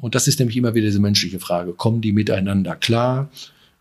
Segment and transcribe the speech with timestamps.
[0.00, 1.72] Und das ist nämlich immer wieder diese menschliche Frage.
[1.72, 3.30] Kommen die miteinander klar?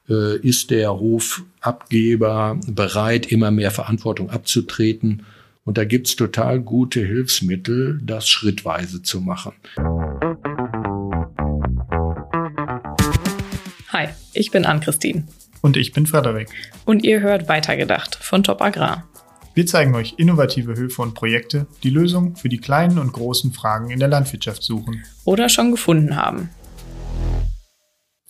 [0.09, 5.23] Äh, ist der Hofabgeber bereit, immer mehr Verantwortung abzutreten?
[5.65, 9.53] Und da gibt's total gute Hilfsmittel, das schrittweise zu machen.
[13.89, 15.27] Hi, ich bin Ann-Christine.
[15.61, 16.49] Und ich bin Frederik.
[16.85, 19.08] Und ihr hört Weitergedacht von Top Agrar.
[19.59, 23.89] Wir zeigen euch innovative Höfe und Projekte, die Lösungen für die kleinen und großen Fragen
[23.89, 25.03] in der Landwirtschaft suchen.
[25.25, 26.49] Oder schon gefunden haben.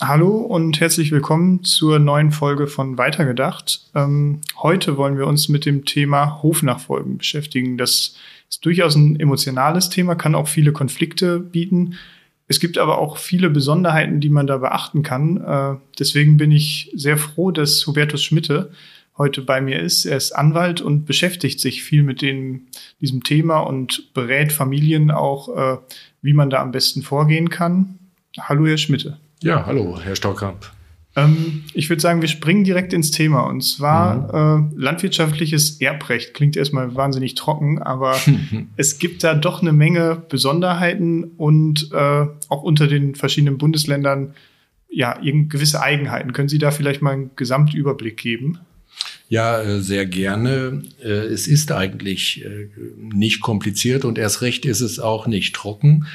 [0.02, 3.91] Hallo und herzlich willkommen zur neuen Folge von Weitergedacht.
[3.93, 7.77] Ähm, heute wollen wir uns mit dem Thema Hofnachfolgen beschäftigen.
[7.77, 8.16] Das
[8.49, 11.93] ist durchaus ein emotionales Thema, kann auch viele Konflikte bieten.
[12.47, 15.38] Es gibt aber auch viele Besonderheiten, die man da beachten kann.
[15.38, 18.71] Äh, deswegen bin ich sehr froh, dass Hubertus Schmitte
[19.19, 20.05] heute bei mir ist.
[20.05, 22.63] Er ist Anwalt und beschäftigt sich viel mit dem,
[22.99, 25.77] diesem Thema und berät Familien auch, äh,
[26.23, 27.99] wie man da am besten vorgehen kann.
[28.39, 29.19] Hallo, Herr Schmitte.
[29.43, 30.71] Ja, hallo, Herr Stockamp.
[31.15, 33.41] Ähm, ich würde sagen, wir springen direkt ins Thema.
[33.41, 34.71] Und zwar mhm.
[34.75, 36.33] äh, landwirtschaftliches Erbrecht.
[36.33, 38.16] Klingt erstmal wahnsinnig trocken, aber
[38.77, 44.33] es gibt da doch eine Menge Besonderheiten und äh, auch unter den verschiedenen Bundesländern
[44.89, 46.33] ja gewisse Eigenheiten.
[46.33, 48.59] Können Sie da vielleicht mal einen Gesamtüberblick geben?
[49.30, 50.81] Ja, äh, sehr gerne.
[51.02, 56.08] Äh, es ist eigentlich äh, nicht kompliziert und erst recht ist es auch nicht trocken.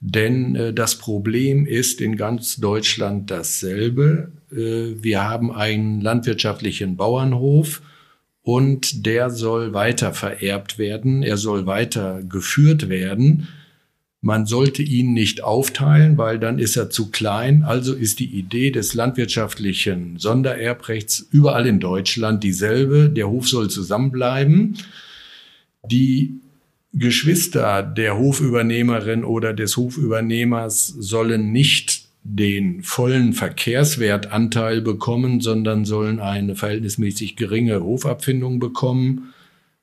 [0.00, 4.32] Denn das Problem ist in ganz Deutschland dasselbe.
[4.50, 7.80] Wir haben einen landwirtschaftlichen Bauernhof
[8.42, 13.48] und der soll weiter vererbt werden, er soll weiter geführt werden.
[14.24, 17.62] Man sollte ihn nicht aufteilen, weil dann ist er zu klein.
[17.62, 23.10] Also ist die Idee des landwirtschaftlichen Sondererbrechts überall in Deutschland dieselbe.
[23.10, 24.78] Der Hof soll zusammenbleiben.
[25.90, 26.40] Die
[26.94, 36.56] Geschwister der Hofübernehmerin oder des Hofübernehmers sollen nicht den vollen Verkehrswertanteil bekommen, sondern sollen eine
[36.56, 39.34] verhältnismäßig geringe Hofabfindung bekommen.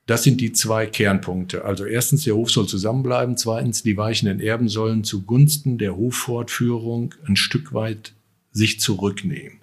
[0.07, 1.63] Das sind die zwei Kernpunkte.
[1.63, 3.37] Also erstens, der Hof soll zusammenbleiben.
[3.37, 8.13] Zweitens, die weichenden Erben sollen zugunsten der Hoffortführung ein Stück weit
[8.51, 9.59] sich zurücknehmen.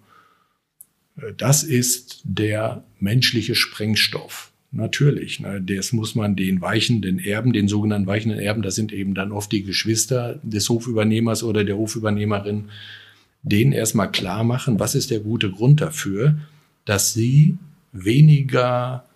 [1.37, 4.53] Das ist der menschliche Sprengstoff.
[4.71, 9.15] Natürlich, ne, das muss man den weichenden Erben, den sogenannten weichenden Erben, das sind eben
[9.15, 12.67] dann oft die Geschwister des Hofübernehmers oder der Hofübernehmerin,
[13.43, 16.39] denen erstmal klar machen, was ist der gute Grund dafür,
[16.85, 17.57] dass sie
[17.93, 19.08] weniger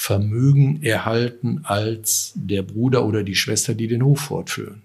[0.00, 4.80] Vermögen erhalten als der Bruder oder die Schwester, die den Hof fortführen.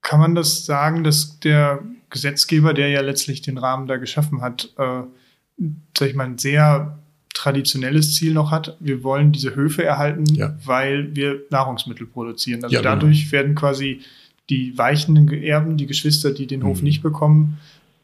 [0.00, 4.72] Kann man das sagen, dass der Gesetzgeber, der ja letztlich den Rahmen da geschaffen hat,
[4.78, 5.02] äh,
[5.94, 6.98] sag ich mal, sehr
[7.34, 8.78] traditionelles Ziel noch hat.
[8.80, 10.56] Wir wollen diese Höfe erhalten, ja.
[10.64, 12.64] weil wir Nahrungsmittel produzieren.
[12.64, 12.94] Also ja, genau.
[12.94, 13.32] dadurch genau.
[13.32, 14.00] werden quasi
[14.48, 16.84] die weichenden Erben, die Geschwister, die den Hof mhm.
[16.84, 17.58] nicht bekommen,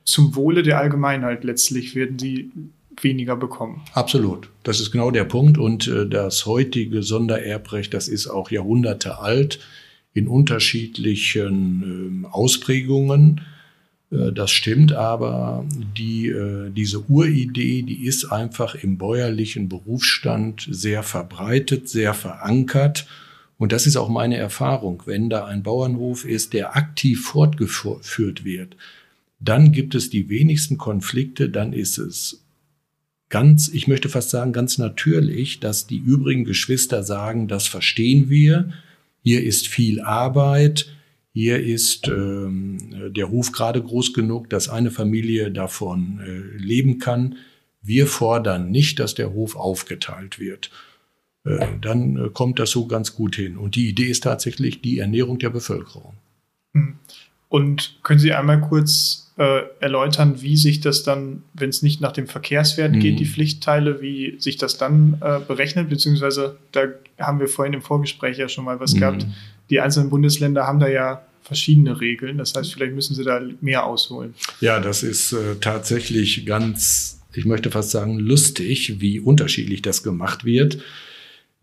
[0.04, 2.50] zum Wohle der Allgemeinheit letztlich werden sie
[3.00, 3.82] weniger bekommen.
[3.92, 4.48] Absolut.
[4.62, 5.58] Das ist genau der Punkt.
[5.58, 9.60] Und äh, das heutige Sondererbrecht, das ist auch Jahrhunderte alt
[10.14, 13.40] in unterschiedlichen äh, Ausprägungen.
[14.10, 15.64] Äh, das stimmt, aber
[15.96, 23.06] die, äh, diese Uridee, die ist einfach im bäuerlichen Berufsstand sehr verbreitet, sehr verankert.
[23.58, 25.02] Und das ist auch meine Erfahrung.
[25.06, 28.76] Wenn da ein Bauernhof ist, der aktiv fortgeführt wird,
[29.40, 32.42] dann gibt es die wenigsten Konflikte, dann ist es
[33.32, 38.74] ganz, ich möchte fast sagen, ganz natürlich, dass die übrigen Geschwister sagen, das verstehen wir,
[39.22, 40.94] hier ist viel Arbeit,
[41.32, 42.78] hier ist ähm,
[43.16, 47.36] der Hof gerade groß genug, dass eine Familie davon äh, leben kann.
[47.80, 50.70] Wir fordern nicht, dass der Hof aufgeteilt wird.
[51.44, 53.56] Äh, dann äh, kommt das so ganz gut hin.
[53.56, 56.12] Und die Idee ist tatsächlich die Ernährung der Bevölkerung.
[56.74, 56.96] Hm.
[57.48, 62.12] Und können Sie einmal kurz äh, erläutern, wie sich das dann, wenn es nicht nach
[62.12, 63.00] dem Verkehrswert mhm.
[63.00, 65.88] geht, die Pflichtteile, wie sich das dann äh, berechnet?
[65.88, 66.82] Beziehungsweise da
[67.18, 68.98] haben wir vorhin im Vorgespräch ja schon mal was mhm.
[68.98, 69.26] gehabt
[69.72, 72.36] die einzelnen Bundesländer haben da ja verschiedene Regeln.
[72.36, 74.34] Das heißt, vielleicht müssen sie da mehr ausholen.
[74.60, 80.44] Ja, das ist äh, tatsächlich ganz, ich möchte fast sagen, lustig, wie unterschiedlich das gemacht
[80.44, 80.78] wird.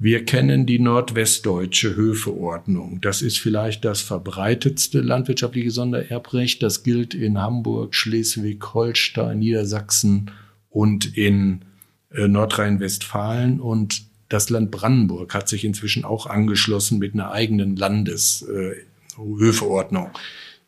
[0.02, 3.02] Wir kennen die nordwestdeutsche Höfeordnung.
[3.02, 6.64] Das ist vielleicht das verbreitetste landwirtschaftliche Sondererbrecht.
[6.64, 10.32] Das gilt in Hamburg, Schleswig, Holstein, Niedersachsen
[10.70, 11.64] und in
[12.12, 13.60] äh, Nordrhein-Westfalen.
[13.60, 20.06] Und das Land Brandenburg hat sich inzwischen auch angeschlossen mit einer eigenen Landeshöfeordnung.
[20.06, 20.10] Äh,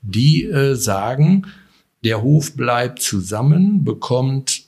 [0.02, 1.46] Die äh, sagen,
[2.04, 4.64] der Hof bleibt zusammen, bekommt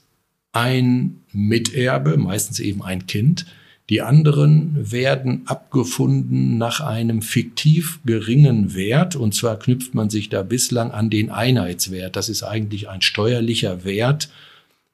[0.54, 3.46] ein Miterbe, meistens eben ein Kind,
[3.90, 9.16] Die anderen werden abgefunden nach einem fiktiv geringen Wert.
[9.16, 12.16] Und zwar knüpft man sich da bislang an den Einheitswert.
[12.16, 14.30] Das ist eigentlich ein steuerlicher Wert,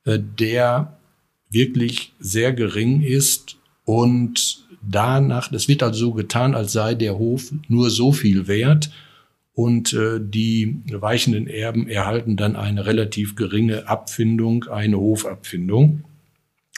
[0.05, 0.97] äh, der
[1.51, 7.51] wirklich sehr gering ist und danach, das wird also so getan, als sei der Hof
[7.67, 8.91] nur so viel wert
[9.53, 16.03] und äh, die weichenden Erben erhalten dann eine relativ geringe Abfindung, eine Hofabfindung.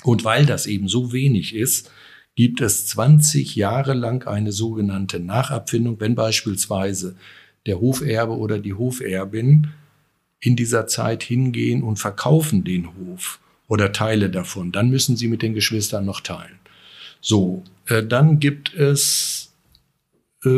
[0.04, 1.92] Und weil das eben so wenig ist,
[2.36, 7.16] gibt es 20 Jahre lang eine sogenannte Nachabfindung, wenn beispielsweise
[7.66, 9.68] der Hoferbe oder die Hoferbin
[10.40, 15.42] in dieser Zeit hingehen und verkaufen den Hof oder Teile davon, dann müssen sie mit
[15.42, 16.60] den Geschwistern noch teilen.
[17.22, 19.54] So, äh, dann gibt es
[20.44, 20.50] äh,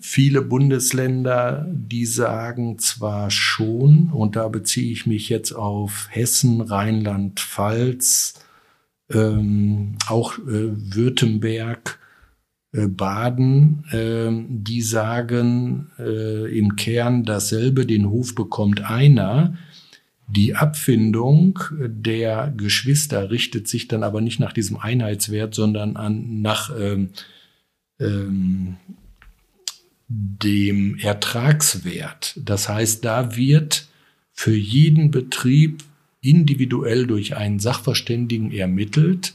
[0.00, 8.34] viele Bundesländer, die sagen zwar schon, und da beziehe ich mich jetzt auf Hessen, Rheinland-Pfalz,
[9.10, 11.98] ähm, auch äh, Württemberg,
[12.72, 19.56] äh, Baden, äh, die sagen äh, im Kern dasselbe, den Hof bekommt einer.
[20.28, 26.76] Die Abfindung der Geschwister richtet sich dann aber nicht nach diesem Einheitswert, sondern an, nach
[26.76, 27.10] ähm,
[28.00, 28.76] ähm,
[30.08, 32.40] dem Ertragswert.
[32.44, 33.86] Das heißt, da wird
[34.32, 35.84] für jeden Betrieb
[36.26, 39.34] individuell durch einen Sachverständigen ermittelt,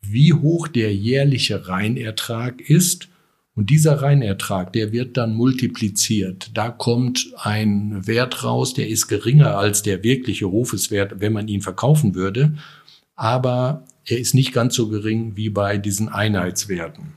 [0.00, 3.08] wie hoch der jährliche Reinertrag ist.
[3.54, 6.50] Und dieser Reinertrag, der wird dann multipliziert.
[6.54, 11.60] Da kommt ein Wert raus, der ist geringer als der wirkliche Hofeswert, wenn man ihn
[11.60, 12.56] verkaufen würde.
[13.14, 17.12] Aber er ist nicht ganz so gering wie bei diesen Einheitswerten.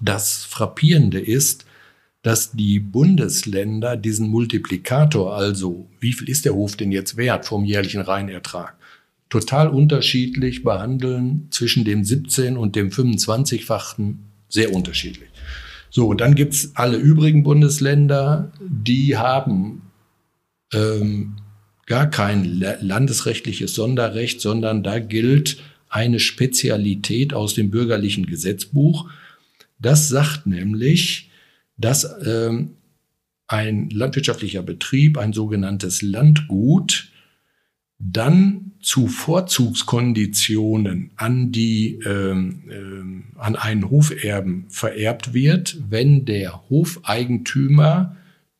[0.00, 1.66] Das Frappierende ist,
[2.24, 7.66] dass die Bundesländer diesen Multiplikator, also wie viel ist der Hof denn jetzt wert vom
[7.66, 8.76] jährlichen Reinertrag,
[9.28, 15.28] total unterschiedlich behandeln zwischen dem 17 und dem 25-fachen, sehr unterschiedlich.
[15.90, 19.82] So, dann gibt's alle übrigen Bundesländer, die haben
[20.72, 21.36] ähm,
[21.84, 25.58] gar kein landesrechtliches Sonderrecht, sondern da gilt
[25.90, 29.10] eine Spezialität aus dem bürgerlichen Gesetzbuch.
[29.78, 31.30] Das sagt nämlich,
[31.76, 32.76] dass ähm,
[33.46, 37.10] ein landwirtschaftlicher Betrieb, ein sogenanntes Landgut,
[37.98, 48.16] dann zu Vorzugskonditionen an die ähm, ähm, an einen Hoferben vererbt wird, wenn der Hofeigentümer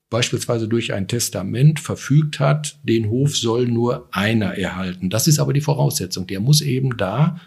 [0.09, 5.11] beispielsweise durch ein Testament verfügt hat, den Hof soll nur einer erhalten.
[5.11, 6.27] Das ist aber die Voraussetzung.
[6.27, 7.41] Der muss eben da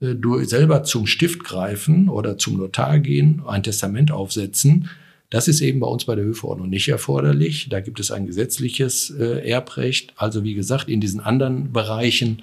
[0.00, 4.88] äh, selber zum Stift greifen oder zum Notar gehen, ein Testament aufsetzen
[5.30, 7.68] das ist eben bei uns bei der Höfeordnung nicht erforderlich.
[7.68, 10.14] Da gibt es ein gesetzliches äh, Erbrecht.
[10.16, 12.42] Also wie gesagt, in diesen anderen Bereichen,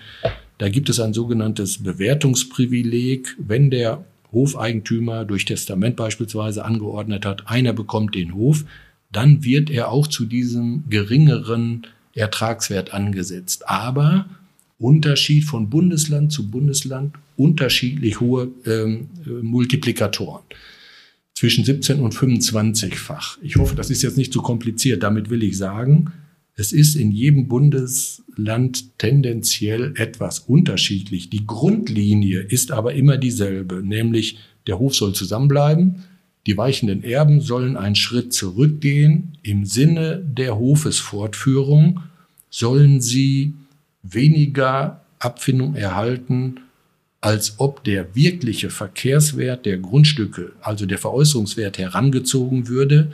[0.59, 3.35] da gibt es ein sogenanntes Bewertungsprivileg.
[3.39, 8.65] Wenn der Hofeigentümer durch Testament beispielsweise angeordnet hat, einer bekommt den Hof,
[9.11, 13.67] dann wird er auch zu diesem geringeren Ertragswert angesetzt.
[13.67, 14.27] Aber
[14.77, 20.43] Unterschied von Bundesland zu Bundesland, unterschiedlich hohe ähm, äh, Multiplikatoren
[21.35, 23.37] zwischen 17 und 25-fach.
[23.41, 25.03] Ich hoffe, das ist jetzt nicht zu kompliziert.
[25.03, 26.11] Damit will ich sagen,
[26.55, 31.29] es ist in jedem Bundesland tendenziell etwas unterschiedlich.
[31.29, 36.03] Die Grundlinie ist aber immer dieselbe, nämlich der Hof soll zusammenbleiben,
[36.47, 39.37] die weichenden Erben sollen einen Schritt zurückgehen.
[39.41, 42.01] Im Sinne der Hofesfortführung
[42.49, 43.53] sollen sie
[44.03, 46.57] weniger Abfindung erhalten
[47.25, 53.13] als ob der wirkliche Verkehrswert der Grundstücke, also der Veräußerungswert herangezogen würde,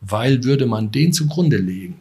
[0.00, 1.98] weil würde man den zugrunde legen,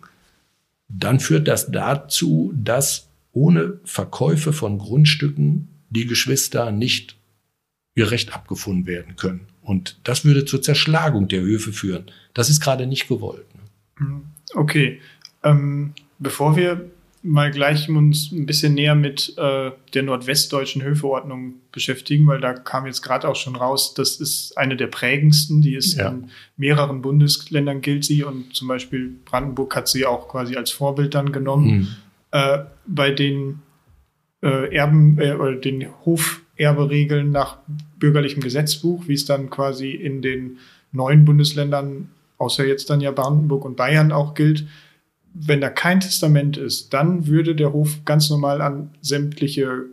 [0.87, 7.17] dann führt das dazu, dass ohne Verkäufe von Grundstücken die Geschwister nicht
[7.93, 9.41] gerecht abgefunden werden können.
[9.61, 12.05] Und das würde zur Zerschlagung der Höfe führen.
[12.33, 13.47] Das ist gerade nicht gewollt.
[13.99, 14.21] Ne?
[14.53, 15.01] Okay.
[15.43, 16.89] Ähm, bevor wir
[17.21, 22.85] mal gleich uns ein bisschen näher mit äh, der nordwestdeutschen Höfeordnung beschäftigen, weil da kam
[22.85, 26.09] jetzt gerade auch schon raus, das ist eine der prägendsten, die ist ja.
[26.09, 31.13] in mehreren Bundesländern gilt sie und zum Beispiel Brandenburg hat sie auch quasi als Vorbild
[31.13, 31.67] dann genommen.
[31.67, 31.87] Mhm.
[32.31, 33.59] Äh, bei den
[34.41, 37.57] äh, Erben äh, oder den Hoferberegeln nach
[37.97, 40.57] bürgerlichem Gesetzbuch, wie es dann quasi in den
[40.91, 44.65] neuen Bundesländern, außer jetzt dann ja Brandenburg und Bayern auch gilt,
[45.33, 49.85] wenn da kein Testament ist, dann würde der Hof ganz normal an sämtliche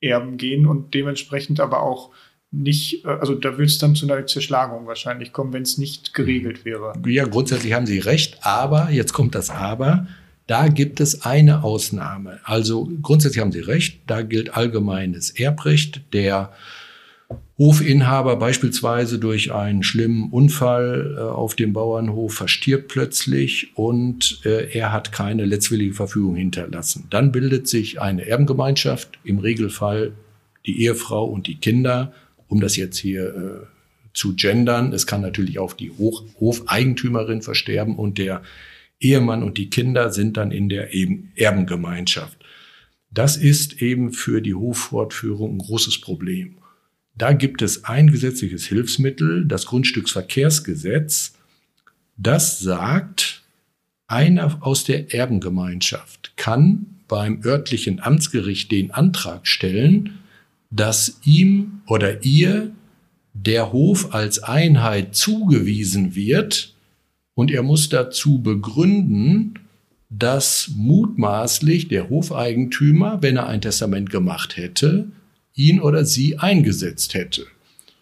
[0.00, 2.10] Erben gehen und dementsprechend aber auch
[2.50, 6.14] nicht, äh, also da würde es dann zu einer Zerschlagung wahrscheinlich kommen, wenn es nicht
[6.14, 6.92] geregelt wäre.
[7.06, 10.06] Ja, grundsätzlich haben Sie recht, aber, jetzt kommt das Aber,
[10.46, 12.40] da gibt es eine Ausnahme.
[12.44, 16.02] Also grundsätzlich haben Sie recht, da gilt allgemeines Erbrecht.
[16.12, 16.52] Der
[17.58, 24.92] Hofinhaber beispielsweise durch einen schlimmen Unfall äh, auf dem Bauernhof verstirbt plötzlich und äh, er
[24.92, 27.06] hat keine letztwillige Verfügung hinterlassen.
[27.10, 30.12] Dann bildet sich eine Erbengemeinschaft, im Regelfall
[30.66, 32.12] die Ehefrau und die Kinder,
[32.48, 33.66] um das jetzt hier äh,
[34.14, 34.92] zu gendern.
[34.92, 38.42] Es kann natürlich auch die Hoch Hofeigentümerin versterben und der
[39.00, 40.90] Ehemann und die Kinder sind dann in der
[41.36, 42.38] Erbengemeinschaft.
[43.10, 46.56] Das ist eben für die Hoffortführung ein großes Problem.
[47.16, 51.34] Da gibt es ein gesetzliches Hilfsmittel, das Grundstücksverkehrsgesetz,
[52.16, 53.42] das sagt,
[54.06, 60.18] einer aus der Erbengemeinschaft kann beim örtlichen Amtsgericht den Antrag stellen,
[60.70, 62.72] dass ihm oder ihr
[63.32, 66.74] der Hof als Einheit zugewiesen wird.
[67.34, 69.54] Und er muss dazu begründen,
[70.08, 75.08] dass mutmaßlich der Hofeigentümer, wenn er ein Testament gemacht hätte,
[75.54, 77.46] ihn oder sie eingesetzt hätte.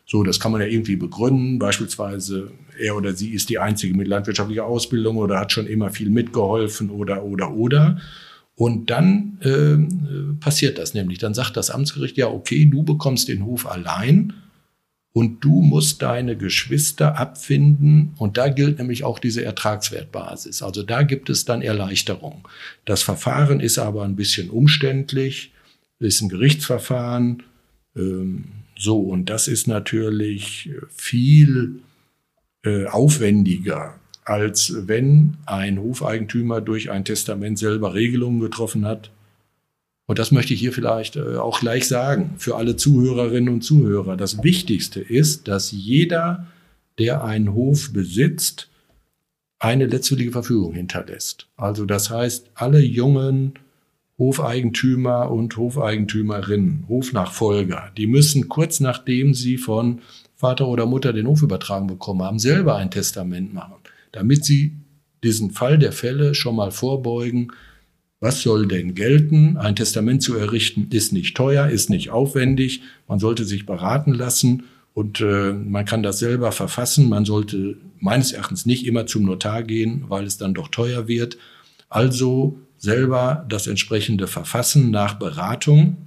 [0.07, 1.59] So, das kann man ja irgendwie begründen.
[1.59, 6.11] Beispielsweise, er oder sie ist die einzige mit landwirtschaftlicher Ausbildung oder hat schon immer viel
[6.11, 7.99] mitgeholfen oder, oder, oder.
[8.55, 11.19] Und dann äh, passiert das nämlich.
[11.19, 14.35] Dann sagt das Amtsgericht, ja, okay, du bekommst den Hof allein
[15.15, 18.15] und du musst deine Geschwister abfinden.
[18.19, 20.63] Und da gilt nämlich auch diese Ertragswertbasis.
[20.63, 22.47] Also da gibt es dann Erleichterung.
[22.85, 25.53] Das Verfahren ist aber ein bisschen umständlich
[26.09, 27.43] ist ein Gerichtsverfahren.
[27.97, 28.45] Ähm,
[28.79, 31.81] so, und das ist natürlich viel
[32.65, 33.95] äh, aufwendiger,
[34.25, 39.11] als wenn ein Hofeigentümer durch ein Testament selber Regelungen getroffen hat.
[40.07, 44.17] Und das möchte ich hier vielleicht äh, auch gleich sagen für alle Zuhörerinnen und Zuhörer.
[44.17, 46.47] Das Wichtigste ist, dass jeder,
[46.99, 48.69] der einen Hof besitzt,
[49.59, 51.47] eine letztwillige Verfügung hinterlässt.
[51.57, 53.55] Also das heißt, alle jungen
[54.23, 60.01] Hofeigentümer und Hofeigentümerinnen, Hofnachfolger, die müssen kurz nachdem sie von
[60.37, 63.75] Vater oder Mutter den Hof übertragen bekommen haben, selber ein Testament machen,
[64.13, 64.77] damit sie
[65.25, 67.51] diesen Fall der Fälle schon mal vorbeugen.
[68.21, 69.57] Was soll denn gelten?
[69.57, 72.83] Ein Testament zu errichten ist nicht teuer, ist nicht aufwendig.
[73.09, 74.63] Man sollte sich beraten lassen
[74.95, 77.09] und äh, man kann das selber verfassen.
[77.09, 81.39] Man sollte meines Erachtens nicht immer zum Notar gehen, weil es dann doch teuer wird.
[81.89, 85.99] Also selber das entsprechende verfassen nach Beratung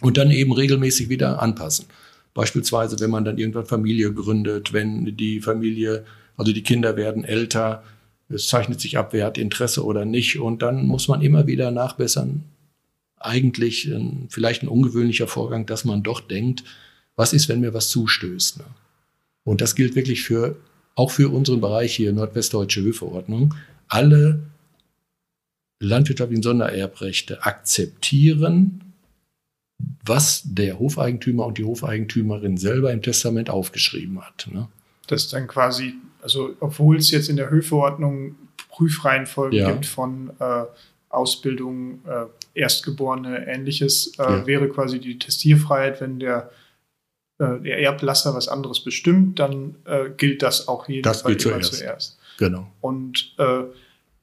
[0.00, 1.86] und dann eben regelmäßig wieder anpassen.
[2.34, 6.04] Beispielsweise, wenn man dann irgendwann Familie gründet, wenn die Familie,
[6.36, 7.82] also die Kinder werden älter,
[8.28, 11.72] es zeichnet sich ab, wer hat Interesse oder nicht und dann muss man immer wieder
[11.72, 12.44] nachbessern.
[13.18, 16.62] Eigentlich ein, vielleicht ein ungewöhnlicher Vorgang, dass man doch denkt,
[17.16, 18.58] was ist, wenn mir was zustößt.
[18.58, 18.64] Ne?
[19.42, 20.56] Und das gilt wirklich für,
[20.94, 23.54] auch für unseren Bereich hier, Nordwestdeutsche Höfeordnung.
[23.88, 24.44] Alle
[25.80, 28.94] landwirtschaftlichen Sondererbrechte akzeptieren,
[30.04, 34.48] was der Hofeigentümer und die Hofeigentümerin selber im Testament aufgeschrieben hat.
[34.50, 34.68] Ne?
[35.06, 38.36] Das ist dann quasi, also obwohl es jetzt in der Höfeordnung
[38.68, 39.70] Prüfreihenfolge ja.
[39.70, 40.64] gibt von äh,
[41.08, 44.46] Ausbildung, äh, Erstgeborene, ähnliches, äh, ja.
[44.46, 46.50] wäre quasi die Testierfreiheit, wenn der,
[47.38, 51.74] äh, der Erblasser was anderes bestimmt, dann äh, gilt das auch jedenfalls zuerst.
[51.74, 52.18] zuerst.
[52.38, 52.70] Genau.
[52.80, 53.64] Und äh,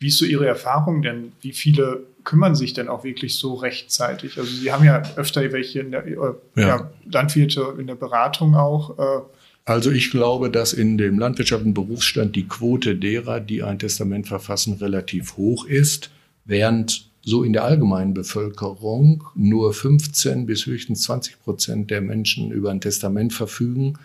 [0.02, 1.32] wie ist so Ihre Erfahrung denn?
[1.42, 4.40] Wie viele kümmern sich denn auch wirklich so rechtzeitig?
[4.40, 6.16] Also Sie haben ja öfter welche in der äh,
[6.56, 6.68] ja.
[6.68, 8.98] Ja, Landwirte in der Beratung auch.
[8.98, 9.22] Äh.
[9.64, 14.74] Also ich glaube, dass in dem landwirtschaftlichen Berufsstand die Quote derer, die ein Testament verfassen,
[14.74, 16.10] relativ hoch ist,
[16.46, 22.72] während so in der allgemeinen Bevölkerung nur 15 bis höchstens 20 Prozent der Menschen über
[22.72, 24.00] ein Testament verfügen,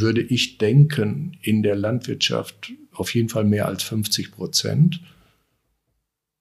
[0.00, 5.00] würde ich denken, in der Landwirtschaft auf jeden Fall mehr als 50 Prozent.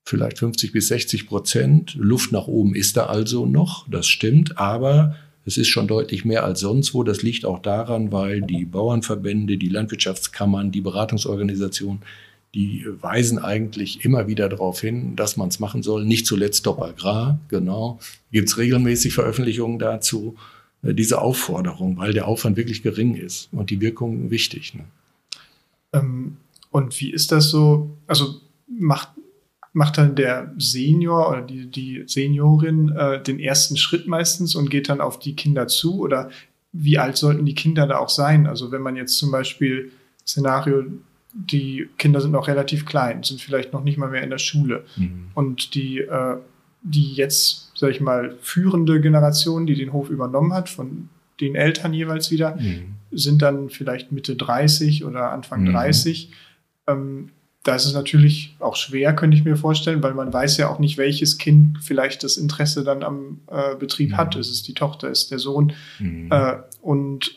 [0.04, 1.96] Vielleicht 50 bis 60 Prozent.
[1.96, 5.16] Luft nach oben ist da also noch, das stimmt, aber
[5.46, 7.04] es ist schon deutlich mehr als sonst wo.
[7.04, 12.02] Das liegt auch daran, weil die Bauernverbände, die Landwirtschaftskammern, die Beratungsorganisationen,
[12.54, 16.06] die weisen eigentlich immer wieder darauf hin, dass man es machen soll.
[16.06, 16.96] Nicht zuletzt Top
[17.48, 18.00] genau.
[18.32, 20.36] Gibt es regelmäßig Veröffentlichungen dazu.
[20.84, 24.74] Äh, diese Aufforderung, weil der Aufwand wirklich gering ist und die Wirkung wichtig.
[24.74, 24.84] Ne?
[25.94, 26.38] Ähm,
[26.72, 27.98] und wie ist das so?
[28.08, 29.10] Also macht,
[29.74, 34.90] macht dann der Senior oder die, die Seniorin äh, den ersten Schritt meistens und geht
[34.90, 36.00] dann auf die Kinder zu?
[36.00, 36.30] Oder
[36.72, 38.48] wie alt sollten die Kinder da auch sein?
[38.48, 39.92] Also wenn man jetzt zum Beispiel
[40.26, 40.84] Szenario,
[41.34, 44.86] die Kinder sind noch relativ klein, sind vielleicht noch nicht mal mehr in der Schule
[44.96, 45.28] mhm.
[45.34, 46.38] und die, äh,
[46.82, 51.10] die jetzt, sag ich mal, führende Generation, die den Hof übernommen hat, von
[51.40, 52.94] den Eltern jeweils wieder, mhm.
[53.10, 55.72] sind dann vielleicht Mitte 30 oder Anfang mhm.
[55.72, 56.32] 30.
[56.86, 57.30] Ähm,
[57.64, 60.78] da ist es natürlich auch schwer, könnte ich mir vorstellen, weil man weiß ja auch
[60.78, 64.18] nicht, welches Kind vielleicht das Interesse dann am äh, Betrieb mhm.
[64.18, 64.36] hat.
[64.36, 65.74] Ist es die Tochter, ist der Sohn?
[65.98, 66.32] Mhm.
[66.32, 67.36] Äh, und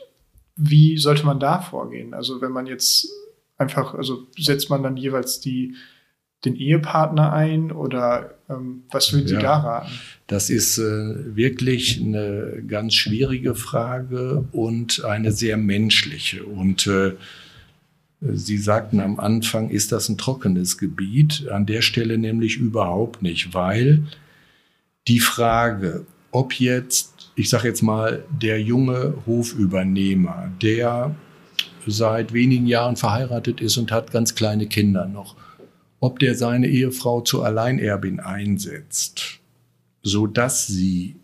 [0.57, 2.13] wie sollte man da vorgehen?
[2.13, 3.09] Also wenn man jetzt
[3.57, 5.75] einfach, also setzt man dann jeweils die,
[6.45, 9.93] den Ehepartner ein oder ähm, was würden Sie ja, da raten?
[10.27, 16.45] Das ist äh, wirklich eine ganz schwierige Frage und eine sehr menschliche.
[16.45, 17.13] Und äh,
[18.21, 21.49] Sie sagten am Anfang, ist das ein trockenes Gebiet?
[21.51, 24.05] An der Stelle nämlich überhaupt nicht, weil
[25.09, 31.15] die Frage, ob jetzt, ich sage jetzt mal, der junge Hofübernehmer, der
[31.87, 35.37] seit wenigen Jahren verheiratet ist und hat ganz kleine Kinder noch,
[36.05, 39.41] ob der seine Ehefrau zur Alleinerbin einsetzt,
[40.03, 41.17] so dass sie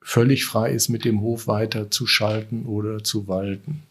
[0.00, 3.82] völlig frei ist, mit dem Hof weiter zu schalten oder zu walten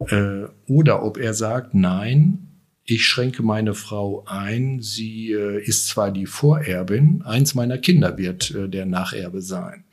[0.00, 2.48] äh, oder ob er sagt, nein,
[2.84, 8.50] ich schränke meine Frau ein, sie äh, ist zwar die Vorerbin, eins meiner Kinder wird
[8.52, 9.84] äh, der Nacherbe sein.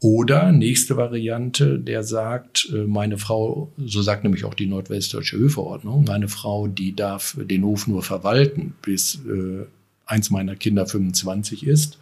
[0.00, 6.04] Oder nächste Variante, der sagt, äh, meine Frau, so sagt nämlich auch die Nordwestdeutsche Höfeordnung,
[6.04, 9.66] meine Frau, die darf den Hof nur verwalten, bis äh,
[10.06, 11.98] eins meiner Kinder 25 ist.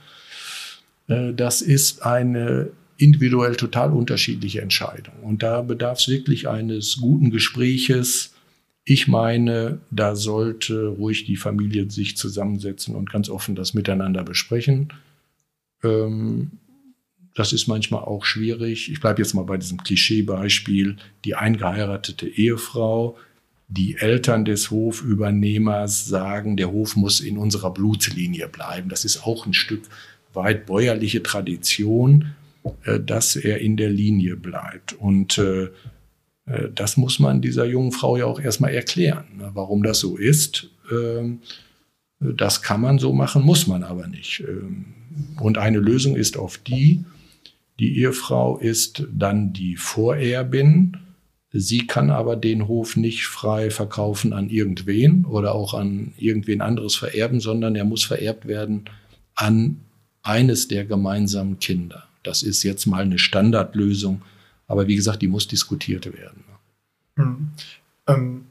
[1.09, 5.21] Äh, das ist eine individuell total unterschiedliche Entscheidungen.
[5.23, 8.35] Und da bedarf es wirklich eines guten Gespräches.
[8.85, 14.93] Ich meine, da sollte ruhig die Familie sich zusammensetzen und ganz offen das miteinander besprechen.
[15.83, 16.53] Ähm,
[17.37, 18.91] das ist manchmal auch schwierig.
[18.91, 20.97] Ich bleibe jetzt mal bei diesem Klischeebeispiel.
[21.25, 23.17] Die eingeheiratete Ehefrau,
[23.69, 28.89] die Eltern des Hofübernehmers sagen, der Hof muss in unserer Blutslinie bleiben.
[28.89, 29.83] Das ist auch ein Stück
[30.33, 32.35] weit bäuerliche Tradition.
[32.85, 34.93] Äh, dass er in der Linie bleibt.
[34.95, 35.65] Und äh,
[36.47, 40.17] äh, das muss man dieser jungen Frau ja auch erstmal erklären, ne, warum das so
[40.17, 40.71] ist.
[40.91, 41.41] Ähm,
[42.19, 44.43] das kann man so machen, muss man aber nicht.
[44.47, 44.87] Ähm,
[45.39, 47.05] und eine Lösung ist auf die,
[47.79, 50.97] die Ehefrau ist dann die Vorerbin.
[51.53, 56.97] Sie kann aber den Hof nicht frei verkaufen an irgendwen oder auch an irgendwen anderes
[56.97, 58.85] vererben, sondern er muss vererbt werden
[59.35, 59.81] an
[60.23, 62.05] eines der gemeinsamen Kinder.
[62.23, 64.23] Das ist jetzt mal eine Standardlösung,
[64.67, 66.45] aber wie gesagt, die muss diskutiert werden.
[67.17, 67.49] Hm.
[68.09, 68.45] Ähm,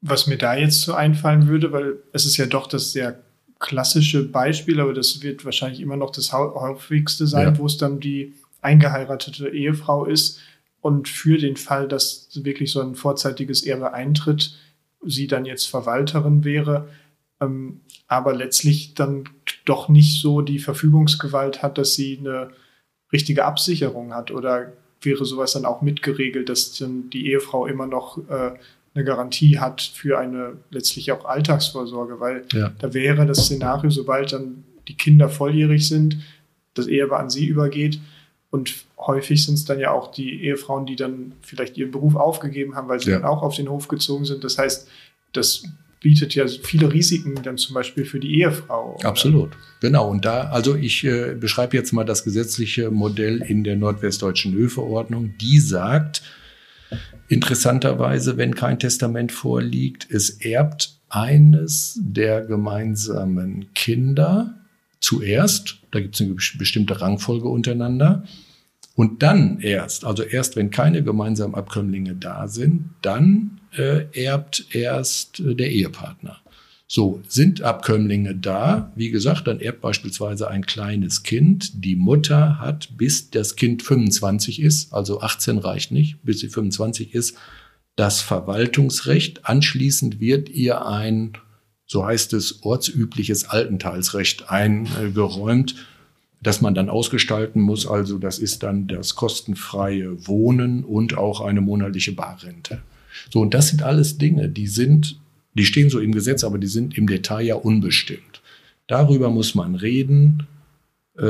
[0.00, 3.18] was mir da jetzt so einfallen würde, weil es ist ja doch das sehr
[3.58, 7.58] klassische Beispiel, aber das wird wahrscheinlich immer noch das häufigste sein, ja.
[7.58, 10.40] wo es dann die eingeheiratete Ehefrau ist
[10.80, 14.58] und für den Fall, dass wirklich so ein vorzeitiges Erbe eintritt,
[15.06, 16.88] sie dann jetzt Verwalterin wäre,
[17.40, 19.24] ähm, aber letztlich dann
[19.64, 22.50] doch nicht so die Verfügungsgewalt hat, dass sie eine
[23.12, 24.30] richtige Absicherung hat?
[24.30, 28.52] Oder wäre sowas dann auch mitgeregelt, dass dann die Ehefrau immer noch äh,
[28.94, 32.20] eine Garantie hat für eine letztlich auch Alltagsvorsorge?
[32.20, 32.72] Weil ja.
[32.78, 36.18] da wäre das Szenario, sobald dann die Kinder volljährig sind,
[36.74, 38.00] das Ehepaar an sie übergeht.
[38.54, 42.76] Und häufig sind es dann ja auch die Ehefrauen, die dann vielleicht ihren Beruf aufgegeben
[42.76, 43.18] haben, weil sie ja.
[43.18, 44.44] dann auch auf den Hof gezogen sind.
[44.44, 44.86] Das heißt,
[45.32, 45.64] das
[46.00, 48.94] bietet ja viele Risiken dann zum Beispiel für die Ehefrau.
[48.96, 49.08] Oder?
[49.08, 50.08] Absolut, genau.
[50.08, 55.34] Und da, also ich äh, beschreibe jetzt mal das gesetzliche Modell in der nordwestdeutschen Höfeordnung.
[55.40, 56.22] Die sagt,
[57.26, 64.54] interessanterweise, wenn kein Testament vorliegt, es erbt eines der gemeinsamen Kinder
[65.04, 68.24] zuerst, da gibt es eine bestimmte Rangfolge untereinander,
[68.96, 75.40] und dann erst, also erst wenn keine gemeinsamen Abkömmlinge da sind, dann äh, erbt erst
[75.40, 76.38] äh, der Ehepartner.
[76.86, 81.84] So, sind Abkömmlinge da, wie gesagt, dann erbt beispielsweise ein kleines Kind.
[81.84, 87.14] Die Mutter hat, bis das Kind 25 ist, also 18 reicht nicht, bis sie 25
[87.14, 87.36] ist,
[87.96, 89.44] das Verwaltungsrecht.
[89.44, 91.32] Anschließend wird ihr ein,
[91.86, 95.74] so heißt es, ortsübliches Altenteilsrecht eingeräumt
[96.44, 97.86] das man dann ausgestalten muss.
[97.86, 102.82] Also das ist dann das kostenfreie Wohnen und auch eine monatliche Barrente.
[103.30, 105.18] So, und das sind alles Dinge, die sind,
[105.54, 108.42] die stehen so im Gesetz, aber die sind im Detail ja unbestimmt.
[108.86, 110.46] Darüber muss man reden.
[111.16, 111.22] Äh,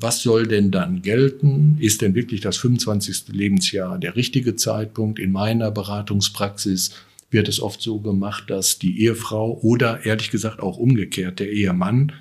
[0.00, 1.76] was soll denn dann gelten?
[1.78, 3.28] Ist denn wirklich das 25.
[3.28, 5.18] Lebensjahr der richtige Zeitpunkt?
[5.18, 6.92] In meiner Beratungspraxis
[7.30, 12.12] wird es oft so gemacht, dass die Ehefrau oder ehrlich gesagt auch umgekehrt der Ehemann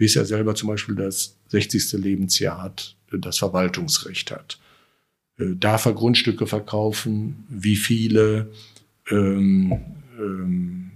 [0.00, 1.92] bis er selber zum Beispiel das 60.
[2.02, 4.58] Lebensjahr hat, das Verwaltungsrecht hat.
[5.38, 7.44] Äh, darf er Grundstücke verkaufen?
[7.50, 8.50] Wie viele?
[9.10, 9.78] Ähm,
[10.18, 10.90] ähm,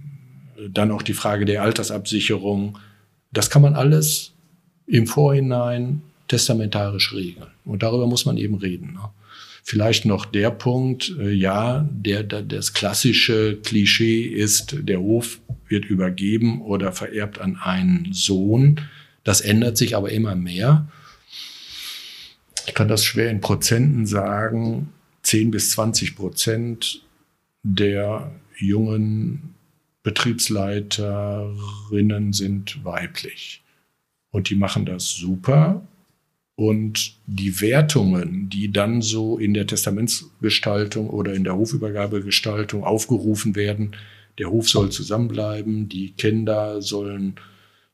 [0.69, 2.79] dann auch die Frage der Altersabsicherung.
[3.31, 4.31] Das kann man alles
[4.87, 7.51] im Vorhinein testamentarisch regeln.
[7.63, 8.93] Und darüber muss man eben reden.
[8.93, 9.09] Ne?
[9.67, 15.85] Vielleicht noch der Punkt, äh, ja, der, der, das klassische Klischee ist, der Hof wird
[15.85, 18.81] übergeben oder vererbt an einen Sohn.
[19.23, 20.87] Das ändert sich aber immer mehr.
[22.67, 24.89] Ich kann das schwer in Prozenten sagen.
[25.23, 27.01] 10 bis 20 Prozent
[27.63, 29.55] der jungen
[30.03, 33.63] Betriebsleiterinnen sind weiblich.
[34.29, 35.81] Und die machen das super.
[36.55, 43.95] Und die Wertungen, die dann so in der Testamentsgestaltung oder in der Hofübergabegestaltung aufgerufen werden,
[44.37, 47.35] der Hof soll zusammenbleiben, die Kinder sollen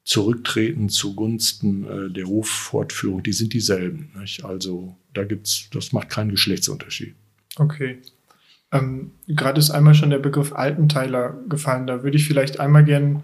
[0.04, 4.12] zurücktreten zugunsten äh, der Hoffortführung, die sind dieselben.
[4.20, 4.44] Nicht?
[4.44, 7.16] Also da gibt's, das macht keinen Geschlechtsunterschied.
[7.58, 8.00] Okay.
[8.72, 11.88] Ähm, Gerade ist einmal schon der Begriff Altenteiler gefallen.
[11.88, 13.24] Da würde ich vielleicht einmal gern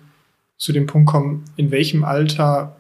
[0.58, 2.76] zu dem Punkt kommen, in welchem Alter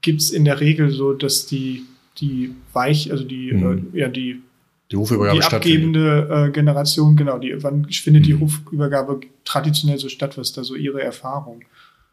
[0.00, 1.84] gibt es in der Regel so, dass die,
[2.20, 3.90] die Weich, also die, mhm.
[3.92, 4.42] äh, ja, die,
[4.90, 8.26] die, Hofübergabe die abgebende äh, Generation, genau, die, wann findet mhm.
[8.26, 10.36] die Hofübergabe traditionell so statt?
[10.38, 11.62] Was ist da so Ihre Erfahrung?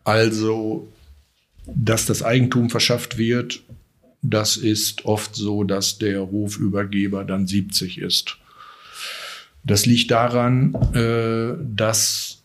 [0.04, 0.88] Also,
[1.68, 3.62] dass das Eigentum verschafft wird,
[4.22, 8.38] das ist oft so, dass der Hofübergeber dann 70 ist.
[9.66, 12.42] Das liegt daran, äh, dass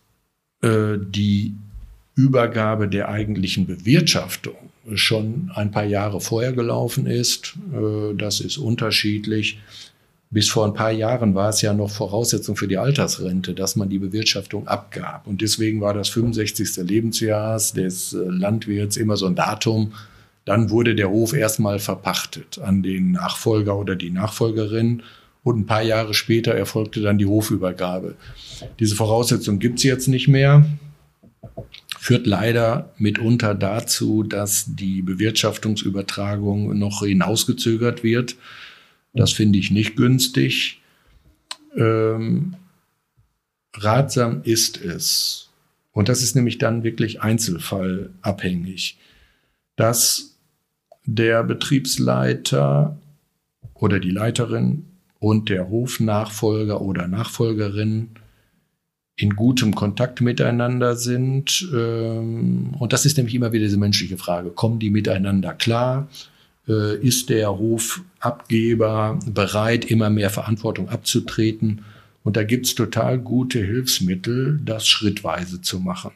[0.62, 1.54] äh, die
[2.18, 4.56] Übergabe der eigentlichen Bewirtschaftung
[4.94, 7.54] schon ein paar Jahre vorher gelaufen ist.
[7.72, 9.60] Äh, das ist unterschiedlich.
[10.30, 13.88] Bis vor ein paar Jahren war es ja noch Voraussetzung für die Altersrente, dass man
[13.88, 15.28] die Bewirtschaftung abgab.
[15.28, 16.78] Und deswegen war das 65.
[16.78, 19.92] Lebensjahr des äh, Landwirts immer so ein Datum.
[20.44, 25.04] Dann wurde der Hof erstmal verpachtet an den Nachfolger oder die Nachfolgerin.
[25.44, 28.16] Und ein paar Jahre später erfolgte dann die Hofübergabe.
[28.80, 30.66] Diese Voraussetzung gibt es jetzt nicht mehr
[31.98, 38.36] führt leider mitunter dazu, dass die Bewirtschaftungsübertragung noch hinausgezögert wird.
[39.12, 40.80] Das finde ich nicht günstig.
[41.76, 42.54] Ähm,
[43.74, 45.50] ratsam ist es,
[45.92, 48.98] und das ist nämlich dann wirklich einzelfallabhängig,
[49.74, 50.36] dass
[51.04, 52.96] der Betriebsleiter
[53.74, 54.84] oder die Leiterin
[55.18, 58.10] und der Hofnachfolger oder Nachfolgerin
[59.18, 61.68] in gutem Kontakt miteinander sind.
[61.74, 64.50] Ähm, und das ist nämlich immer wieder diese menschliche Frage.
[64.50, 66.08] Kommen die miteinander klar?
[66.68, 71.84] Äh, ist der Hofabgeber bereit, immer mehr Verantwortung abzutreten?
[72.22, 76.12] Und da gibt's total gute Hilfsmittel, das schrittweise zu machen.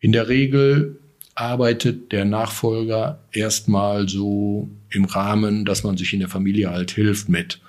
[0.00, 0.98] In der Regel
[1.34, 7.28] arbeitet der Nachfolger erstmal so im Rahmen, dass man sich in der Familie halt hilft
[7.28, 7.60] mit.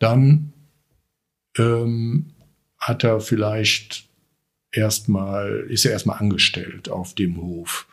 [0.00, 0.52] Dann
[1.56, 2.26] ähm,
[2.80, 4.04] hat er vielleicht
[4.72, 7.86] erstmal, ist er erstmal angestellt auf dem Hof.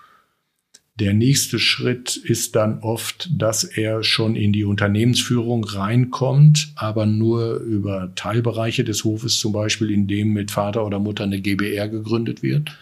[0.99, 7.57] Der nächste Schritt ist dann oft, dass er schon in die Unternehmensführung reinkommt, aber nur
[7.57, 12.41] über Teilbereiche des Hofes, zum Beispiel in dem mit Vater oder Mutter eine GBR gegründet
[12.41, 12.75] wird,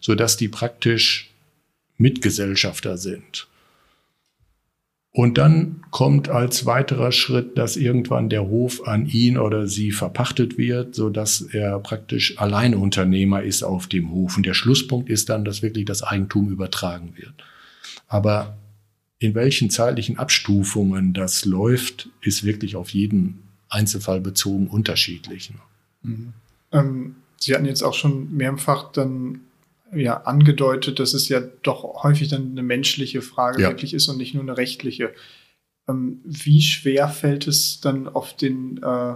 [0.00, 1.30] so dass die praktisch
[1.96, 3.46] Mitgesellschafter sind.
[5.14, 10.56] Und dann kommt als weiterer Schritt, dass irgendwann der Hof an ihn oder sie verpachtet
[10.56, 14.38] wird, so dass er praktisch Alleinunternehmer ist auf dem Hof.
[14.38, 17.34] Und der Schlusspunkt ist dann, dass wirklich das Eigentum übertragen wird.
[18.08, 18.56] Aber
[19.18, 25.52] in welchen zeitlichen Abstufungen das läuft, ist wirklich auf jeden Einzelfall bezogen unterschiedlich.
[26.02, 26.32] Mhm.
[26.72, 29.40] Ähm, sie hatten jetzt auch schon mehrfach dann
[29.94, 33.68] ja angedeutet, dass es ja doch häufig dann eine menschliche Frage ja.
[33.68, 35.12] wirklich ist und nicht nur eine rechtliche.
[35.88, 39.14] Ähm, wie schwer fällt es dann auf den, äh,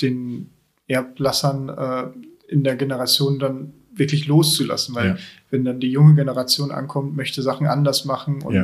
[0.00, 0.50] den
[0.86, 4.94] Erblassern äh, in der Generation dann wirklich loszulassen?
[4.94, 5.16] Weil ja.
[5.50, 8.62] wenn dann die junge Generation ankommt, möchte Sachen anders machen und ja.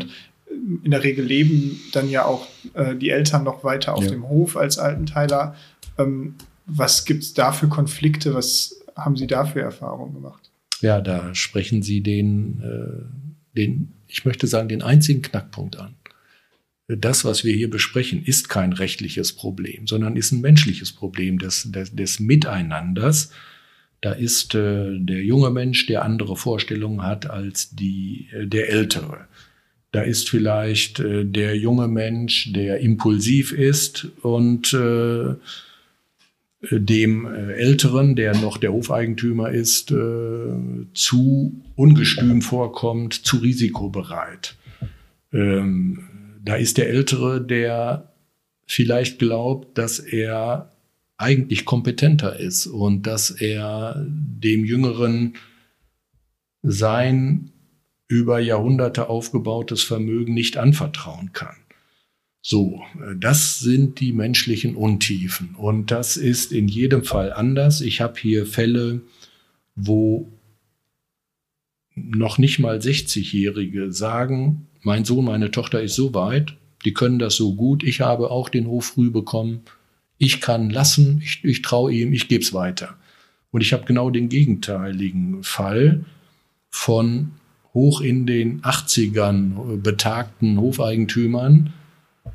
[0.49, 4.57] in der Regel leben dann ja auch äh, die Eltern noch weiter auf dem Hof
[4.57, 5.55] als Altenteiler.
[5.99, 6.35] Ähm,
[6.67, 8.35] was gibt es da für Konflikte?
[8.35, 10.51] Was haben Sie da für Erfahrungen gemacht?
[10.85, 15.95] Ja, da sprechen Sie den, äh, den, ich möchte sagen, den einzigen Knackpunkt an.
[16.89, 21.73] Das, was wir hier besprechen, ist kein rechtliches Problem, sondern ist ein menschliches Problem des,
[21.73, 23.31] des, des Miteinanders.
[24.03, 29.27] Da ist äh, der junge Mensch, der andere Vorstellungen hat als die, äh, der ältere.
[29.91, 35.35] Da ist vielleicht äh, der junge Mensch, der impulsiv ist und äh,
[36.71, 39.95] dem äh, Älteren, der noch der Hofeigentümer ist, äh,
[40.95, 44.57] zu ungestüm vorkommt, zu risikobereit.
[45.33, 46.05] Ähm,
[46.45, 48.13] da ist der Ältere, der
[48.67, 50.71] vielleicht glaubt, dass er
[51.17, 55.35] eigentlich kompetenter ist und dass er dem Jüngeren
[56.63, 57.51] sein
[58.09, 61.57] über Jahrhunderte aufgebautes Vermögen nicht anvertrauen kann
[62.47, 62.83] So,
[63.17, 65.55] das sind die menschlichen Untiefen.
[65.57, 67.81] Und das ist in jedem Fall anders.
[67.81, 69.01] Ich habe hier Fälle,
[69.75, 70.31] wo
[71.95, 76.55] noch nicht mal 60-Jährige sagen, mein Sohn, meine Tochter ist so weit,
[76.85, 79.63] die können das so gut, ich habe auch den Hof früh bekommen,
[80.19, 82.95] ich kann lassen, ich, ich traue ihm, ich gebe es weiter.
[83.53, 86.05] Und ich habe genau den gegenteiligen Fall
[86.69, 87.31] von
[87.73, 91.73] hoch in den 80ern betagten Hofeigentümern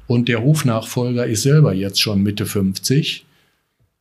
[0.08, 3.26] und der Hofnachfolger ist selber jetzt schon Mitte 50.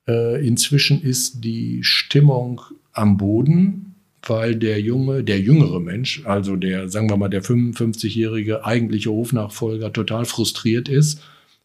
[0.07, 2.61] Äh, inzwischen ist die Stimmung
[2.93, 3.89] am Boden
[4.27, 9.93] weil der junge, der jüngere Mensch, also der, sagen wir mal, der 55-jährige eigentliche Hofnachfolger
[9.93, 11.21] total frustriert ist.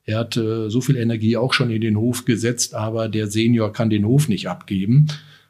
[0.06, 3.72] Er hat äh, so viel Energie auch schon in den Hof gesetzt, aber der Senior
[3.72, 5.08] kann den Hof nicht abgeben,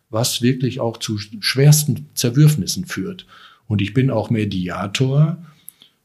[0.09, 3.25] was wirklich auch zu schwersten Zerwürfnissen führt.
[3.67, 5.37] Und ich bin auch Mediator,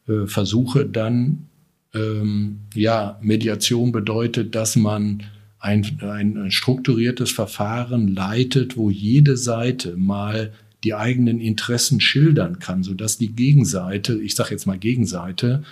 [0.09, 1.48] äh, versuche dann,
[1.99, 5.25] ähm, ja, Mediation bedeutet, dass man
[5.59, 10.53] ein, ein strukturiertes Verfahren leitet, wo jede Seite mal
[10.85, 15.65] die eigenen Interessen schildern kann, sodass die Gegenseite, ich sage jetzt mal Gegenseite,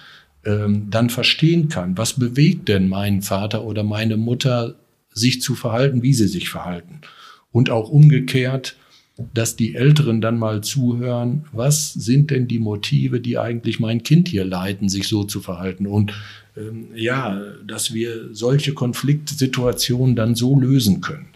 [0.45, 4.77] ähm, dann verstehen kann, was bewegt denn meinen Vater oder meine Mutter,
[5.13, 7.01] sich zu verhalten, wie sie sich verhalten.
[7.51, 8.77] Und auch umgekehrt,
[9.33, 14.29] dass die Älteren dann mal zuhören, was sind denn die Motive, die eigentlich mein Kind
[14.29, 15.87] hier leiten, sich so zu verhalten.
[15.87, 16.13] Und
[16.57, 21.29] ähm, ja, dass wir solche Konfliktsituationen dann so lösen können.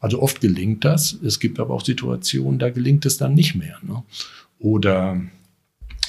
[0.00, 1.18] Also oft gelingt das.
[1.24, 3.78] Es gibt aber auch Situationen, da gelingt es dann nicht mehr.
[3.82, 4.02] Ne?
[4.58, 5.22] Oder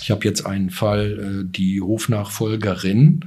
[0.01, 3.21] ich habe jetzt einen Fall, äh, die Hofnachfolgerin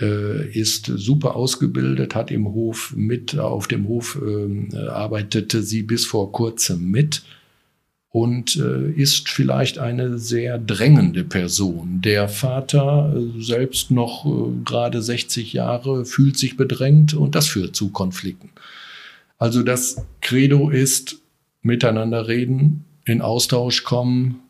[0.00, 6.30] ist super ausgebildet, hat im Hof mit, auf dem Hof ähm, arbeitete sie bis vor
[6.30, 7.22] kurzem mit
[8.10, 12.00] und äh, ist vielleicht eine sehr drängende Person.
[12.00, 14.24] Der Vater, selbst noch
[14.64, 18.50] gerade 60 Jahre, fühlt sich bedrängt und das führt zu Konflikten.
[19.36, 21.18] Also das Credo ist
[21.62, 24.40] miteinander reden, in Austausch kommen,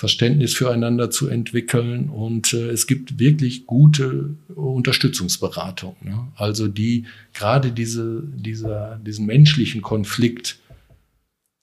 [0.00, 5.94] Verständnis füreinander zu entwickeln und äh, es gibt wirklich gute Unterstützungsberatung.
[6.00, 6.26] Ne?
[6.36, 10.58] Also die gerade diese, dieser, diesen menschlichen Konflikt,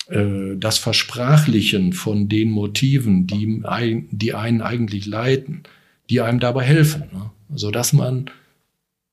[0.10, 3.64] äh, das Versprachlichen von den Motiven, die,
[4.12, 5.64] die einen eigentlich leiten,
[6.12, 7.32] die einem dabei helfen, ne?
[7.56, 8.30] sodass man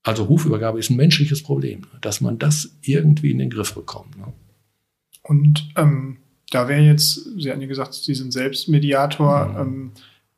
[0.03, 4.19] also Hufübergabe ist ein menschliches Problem, dass man das irgendwie in den Griff bekommt.
[4.19, 4.27] Ne?
[5.23, 6.19] Und ähm,
[6.55, 9.47] da wäre jetzt, Sie hatten ja gesagt, Sie sind selbst Mediator.
[9.47, 9.61] Mhm.
[9.61, 9.93] Ähm,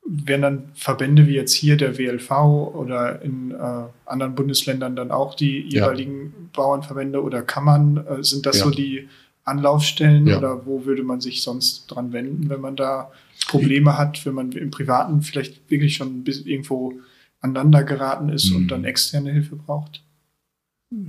[0.08, 5.34] wären dann Verbände wie jetzt hier der WLV oder in äh, anderen Bundesländern dann auch
[5.34, 6.48] die jeweiligen ja.
[6.52, 8.06] Bauernverbände oder Kammern?
[8.06, 8.64] Äh, sind das ja.
[8.64, 9.08] so die
[9.44, 10.38] Anlaufstellen ja.
[10.38, 13.10] oder wo würde man sich sonst dran wenden, wenn man da
[13.48, 16.94] Probleme hat, wenn man im Privaten vielleicht wirklich schon bis irgendwo
[17.40, 18.56] aneinander geraten ist hm.
[18.56, 20.02] und dann externe Hilfe braucht?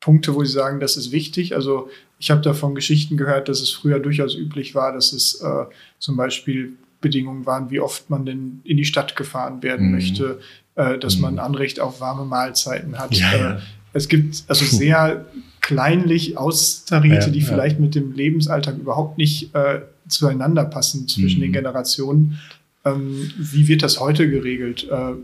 [0.00, 1.54] Punkte, wo Sie sagen, das ist wichtig?
[1.54, 5.64] Also ich habe davon Geschichten gehört, dass es früher durchaus üblich war, dass es äh,
[5.98, 9.92] zum Beispiel Bedingungen waren, wie oft man denn in die Stadt gefahren werden mhm.
[9.92, 10.40] möchte,
[10.74, 11.22] äh, dass mhm.
[11.22, 13.14] man Anrecht auf warme Mahlzeiten hat.
[13.14, 13.56] Ja, ja.
[13.56, 13.60] Äh,
[13.92, 15.26] es gibt also sehr
[15.60, 21.44] kleinlich austarierte, ja, die vielleicht mit dem Lebensalltag überhaupt nicht äh, zueinander passen zwischen mhm.
[21.44, 22.38] den Generationen.
[22.84, 24.88] Ähm, wie wird das heute geregelt?
[24.90, 25.14] Äh,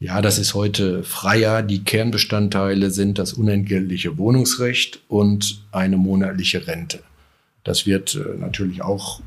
[0.00, 1.62] ja, das ist heute freier.
[1.62, 7.00] Die Kernbestandteile sind das unentgeltliche Wohnungsrecht und eine monatliche Rente.
[7.64, 9.20] Das wird äh, natürlich auch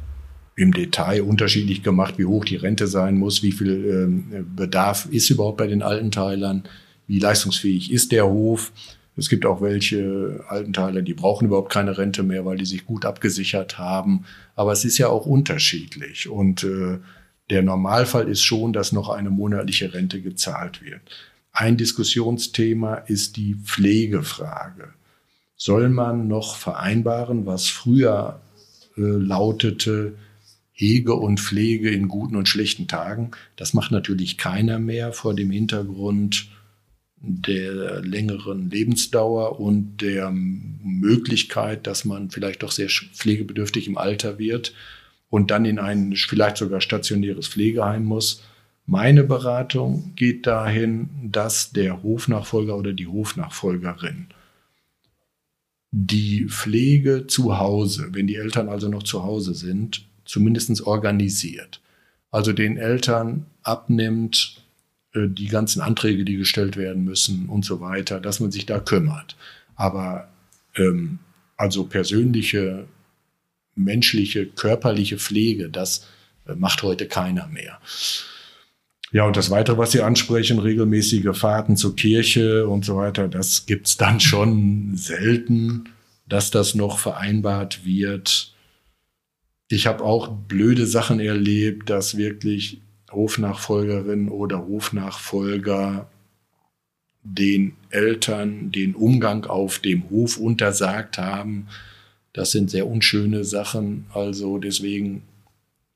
[0.57, 5.29] im Detail unterschiedlich gemacht, wie hoch die Rente sein muss, wie viel ähm, Bedarf ist
[5.29, 6.63] überhaupt bei den Altenteilern,
[7.07, 8.71] wie leistungsfähig ist der Hof.
[9.17, 13.05] Es gibt auch welche Altenteiler, die brauchen überhaupt keine Rente mehr, weil die sich gut
[13.05, 14.25] abgesichert haben.
[14.55, 16.27] Aber es ist ja auch unterschiedlich.
[16.27, 16.99] Und äh,
[17.49, 21.01] der Normalfall ist schon, dass noch eine monatliche Rente gezahlt wird.
[21.51, 24.89] Ein Diskussionsthema ist die Pflegefrage.
[25.55, 28.41] Soll man noch vereinbaren, was früher
[28.97, 30.15] äh, lautete,
[30.73, 33.31] Hege und Pflege in guten und schlechten Tagen?
[33.55, 36.49] Das macht natürlich keiner mehr vor dem Hintergrund
[37.27, 44.73] der längeren Lebensdauer und der Möglichkeit, dass man vielleicht doch sehr pflegebedürftig im Alter wird
[45.29, 48.43] und dann in ein vielleicht sogar stationäres Pflegeheim muss.
[48.85, 54.27] Meine Beratung geht dahin, dass der Hofnachfolger oder die Hofnachfolgerin
[55.97, 61.79] die Pflege zu Hause, wenn die Eltern also noch zu Hause sind, zumindest organisiert.
[62.31, 64.64] Also den Eltern abnimmt,
[65.15, 69.35] die ganzen Anträge, die gestellt werden müssen und so weiter, dass man sich da kümmert.
[69.75, 70.29] Aber
[70.75, 71.19] ähm,
[71.57, 72.85] also persönliche,
[73.75, 76.07] menschliche, körperliche Pflege, das
[76.47, 77.79] äh, macht heute keiner mehr.
[79.11, 83.65] Ja, und das Weitere, was Sie ansprechen, regelmäßige Fahrten zur Kirche und so weiter, das
[83.65, 85.85] gibt's dann schon selten,
[86.27, 88.53] dass das noch vereinbart wird.
[89.69, 92.81] Ich habe auch blöde Sachen erlebt, dass wirklich
[93.15, 96.09] Hofnachfolgerin oder Hofnachfolger
[97.23, 101.67] den Eltern den Umgang auf dem Hof untersagt haben.
[102.33, 104.05] Das sind sehr unschöne Sachen.
[104.13, 105.23] Also deswegen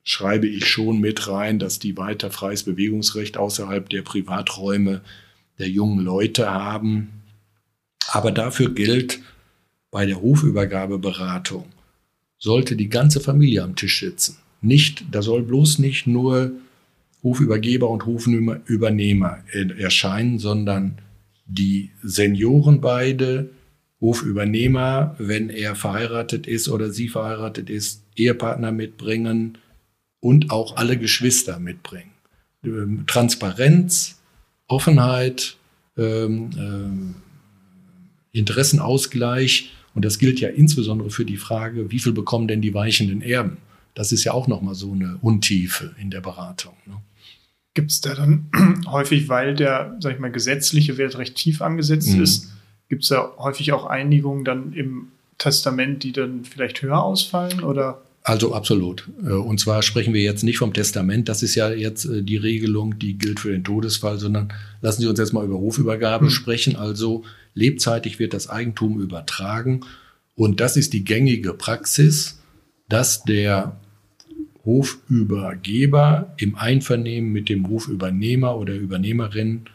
[0.02, 5.02] schreibe ich schon mit rein, dass die weiter freies Bewegungsrecht außerhalb der Privaträume
[5.58, 7.10] der jungen Leute haben.
[8.08, 9.20] Aber dafür gilt
[9.90, 11.66] bei der Hofübergabeberatung,
[12.38, 14.38] sollte die ganze Familie am Tisch sitzen.
[14.62, 16.52] Nicht, da soll bloß nicht nur
[17.22, 19.38] Hofübergeber und Hofübernehmer
[19.78, 20.98] erscheinen, sondern
[21.46, 23.50] die Senioren beide,
[24.00, 29.58] Hofübernehmer, wenn er verheiratet ist oder sie verheiratet ist, Ehepartner mitbringen
[30.20, 32.12] und auch alle Geschwister mitbringen.
[32.64, 34.20] Ähm, Transparenz,
[34.68, 35.56] Offenheit,
[35.98, 37.14] ähm, ähm,
[38.32, 43.22] Interessenausgleich und das gilt ja insbesondere für die Frage, wie viel bekommen denn die weichenden
[43.22, 43.58] Erben?
[43.94, 46.74] Das ist ja auch nochmal so eine Untiefe in der Beratung.
[46.86, 46.94] Ne?
[47.74, 48.50] Gibt es da dann
[48.86, 52.22] häufig, weil der, sag ich mal, gesetzliche Wert recht tief angesetzt mhm.
[52.22, 52.50] ist,
[52.88, 58.02] gibt es da häufig auch Einigungen dann im Testament, die dann vielleicht höher ausfallen oder?
[58.22, 59.08] Also absolut.
[59.24, 62.36] Äh, und zwar sprechen wir jetzt nicht vom Testament, das ist ja jetzt äh, die
[62.36, 64.52] Regelung, die gilt für den Todesfall, sondern
[64.82, 66.30] lassen Sie uns jetzt mal über Hofübergabe mhm.
[66.30, 66.76] sprechen.
[66.76, 69.80] Also lebzeitig wird das Eigentum übertragen
[70.34, 72.38] und das ist die gängige Praxis,
[72.88, 73.79] dass der
[74.64, 79.66] Hofübergeber im Einvernehmen mit dem Hofübernehmer oder Übernehmerin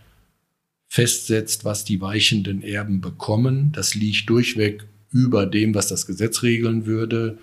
[0.87, 3.71] festsetzt, was die weichenden Erben bekommen.
[3.71, 7.37] Das liegt durchweg über dem, was das Gesetz regeln würde.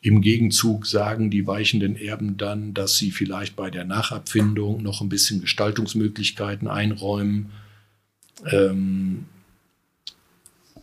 [0.00, 5.08] Im Gegenzug sagen die weichenden Erben dann, dass sie vielleicht bei der Nachabfindung noch ein
[5.08, 7.50] bisschen Gestaltungsmöglichkeiten einräumen.
[8.50, 9.26] Ähm,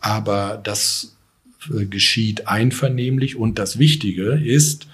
[0.00, 1.16] aber das
[1.70, 4.86] äh, geschieht einvernehmlich und das Wichtige ist,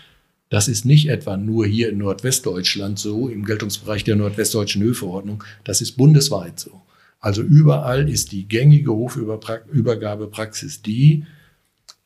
[0.56, 5.82] das ist nicht etwa nur hier in Nordwestdeutschland so, im Geltungsbereich der nordwestdeutschen Höfeordnung, das
[5.82, 6.80] ist bundesweit so.
[7.20, 11.26] Also überall ist die gängige Hofübergabepraxis die,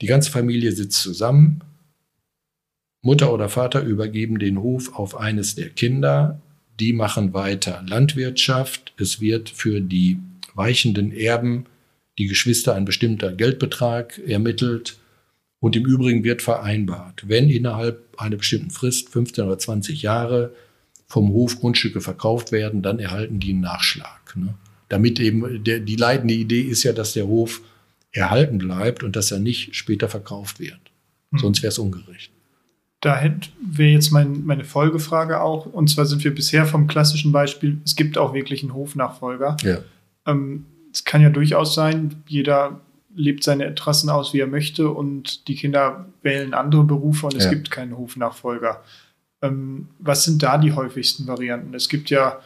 [0.00, 1.60] die ganze Familie sitzt zusammen,
[3.02, 6.42] Mutter oder Vater übergeben den Hof auf eines der Kinder,
[6.80, 10.18] die machen weiter Landwirtschaft, es wird für die
[10.54, 11.66] weichenden Erben
[12.18, 14.98] die Geschwister ein bestimmter Geldbetrag ermittelt,
[15.60, 20.54] und im Übrigen wird vereinbart, wenn innerhalb einer bestimmten Frist, 15 oder 20 Jahre,
[21.06, 24.36] vom Hof Grundstücke verkauft werden, dann erhalten die einen Nachschlag.
[24.36, 24.54] Ne?
[24.88, 27.62] Damit eben, der, die leitende Idee ist ja, dass der Hof
[28.12, 30.80] erhalten bleibt und dass er nicht später verkauft wird.
[31.32, 31.38] Hm.
[31.40, 32.32] Sonst wäre es ungerecht.
[33.00, 35.66] Da wäre jetzt mein, meine Folgefrage auch.
[35.66, 39.56] Und zwar sind wir bisher vom klassischen Beispiel, es gibt auch wirklich einen Hofnachfolger.
[39.62, 39.78] Ja.
[40.26, 42.80] Ähm, es kann ja durchaus sein, jeder
[43.14, 47.44] lebt seine Interessen aus, wie er möchte und die Kinder wählen andere Berufe und es
[47.44, 47.50] ja.
[47.50, 48.82] gibt keinen Hofnachfolger.
[49.42, 51.74] Ähm, was sind da die häufigsten Varianten?
[51.74, 52.40] Es gibt ja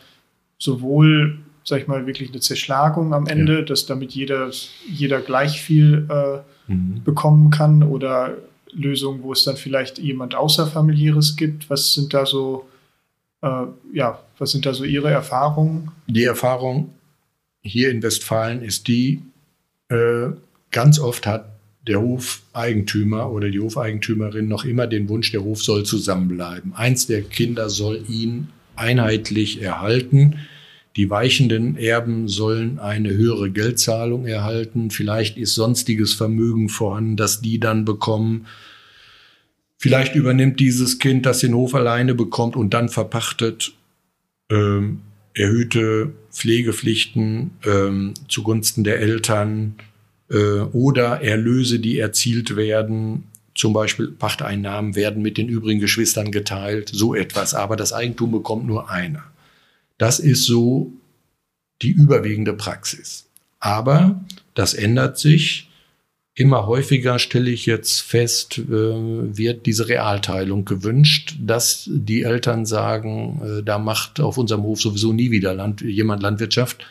[0.58, 3.62] sowohl, sag ich mal, wirklich eine Zerschlagung am Ende, ja.
[3.62, 4.50] dass damit jeder,
[4.88, 7.02] jeder gleich viel äh, mhm.
[7.04, 8.36] bekommen kann oder
[8.72, 11.70] Lösungen, wo es dann vielleicht jemand außerfamiliäres gibt.
[11.70, 12.68] Was sind da so,
[13.42, 15.90] äh, ja, was sind da so Ihre Erfahrungen?
[16.06, 16.90] Die Erfahrung
[17.62, 19.22] hier in Westfalen ist die,
[19.88, 20.28] äh,
[20.74, 21.52] Ganz oft hat
[21.86, 26.74] der Hofeigentümer oder die Hofeigentümerin noch immer den Wunsch, der Hof soll zusammenbleiben.
[26.74, 30.40] Eins der Kinder soll ihn einheitlich erhalten.
[30.96, 34.90] Die weichenden Erben sollen eine höhere Geldzahlung erhalten.
[34.90, 38.46] Vielleicht ist sonstiges Vermögen vorhanden, das die dann bekommen.
[39.78, 43.74] Vielleicht übernimmt dieses Kind, das den Hof alleine bekommt und dann verpachtet
[44.50, 45.02] ähm,
[45.34, 49.76] erhöhte Pflegepflichten ähm, zugunsten der Eltern
[50.34, 53.24] äh, oder Erlöse, die erzielt werden,
[53.54, 57.54] zum Beispiel Pachteinnahmen werden mit den übrigen Geschwistern geteilt, so etwas.
[57.54, 59.22] Aber das Eigentum bekommt nur einer.
[59.96, 60.92] Das ist so
[61.82, 63.26] die überwiegende Praxis.
[63.60, 64.20] Aber
[64.54, 65.70] das ändert sich.
[66.36, 73.40] Immer häufiger stelle ich jetzt fest, äh, wird diese Realteilung gewünscht, dass die Eltern sagen,
[73.44, 76.84] äh, da macht auf unserem Hof sowieso nie wieder Land, jemand Landwirtschaft.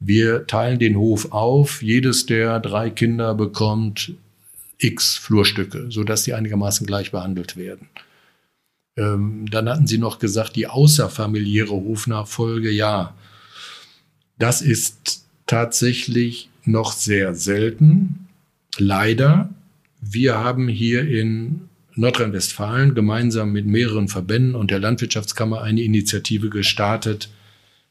[0.00, 1.82] Wir teilen den Hof auf.
[1.82, 4.14] Jedes der drei Kinder bekommt
[4.78, 7.88] x Flurstücke, sodass sie einigermaßen gleich behandelt werden.
[8.96, 13.14] Ähm, dann hatten Sie noch gesagt, die außerfamiliäre Hofnachfolge, ja,
[14.38, 18.28] das ist tatsächlich noch sehr selten.
[18.78, 19.50] Leider,
[20.00, 27.28] wir haben hier in Nordrhein-Westfalen gemeinsam mit mehreren Verbänden und der Landwirtschaftskammer eine Initiative gestartet,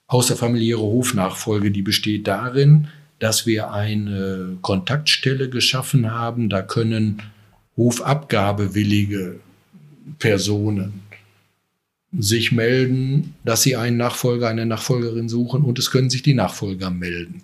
[0.10, 2.90] außerfamiliäre Hofnachfolge, die besteht darin,
[3.20, 6.50] dass wir eine Kontaktstelle geschaffen haben.
[6.50, 7.22] Da können
[7.78, 9.40] hofabgabewillige
[10.18, 11.02] Personen
[12.18, 16.90] sich melden, dass sie einen Nachfolger, eine Nachfolgerin suchen und es können sich die Nachfolger
[16.90, 17.44] melden.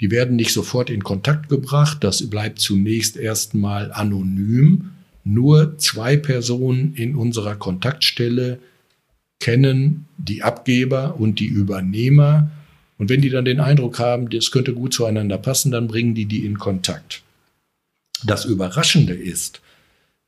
[0.00, 4.92] Die werden nicht sofort in Kontakt gebracht, das bleibt zunächst erstmal anonym.
[5.24, 8.58] Nur zwei Personen in unserer Kontaktstelle
[9.40, 12.50] kennen die Abgeber und die Übernehmer.
[12.98, 16.26] Und wenn die dann den Eindruck haben, das könnte gut zueinander passen, dann bringen die
[16.26, 17.22] die in Kontakt.
[18.24, 19.60] Das Überraschende ist,